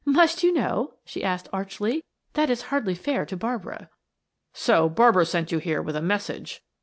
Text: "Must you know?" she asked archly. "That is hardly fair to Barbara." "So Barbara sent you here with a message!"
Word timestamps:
"Must 0.03 0.41
you 0.41 0.51
know?" 0.51 0.95
she 1.05 1.23
asked 1.23 1.47
archly. 1.53 2.03
"That 2.33 2.49
is 2.49 2.63
hardly 2.73 2.95
fair 2.95 3.23
to 3.27 3.37
Barbara." 3.37 3.91
"So 4.51 4.89
Barbara 4.89 5.27
sent 5.27 5.51
you 5.51 5.59
here 5.59 5.79
with 5.83 5.95
a 5.95 6.01
message!" 6.01 6.63